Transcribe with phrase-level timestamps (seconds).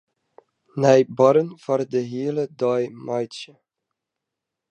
[0.81, 3.53] Nij barren foar de hiele dei meitsje.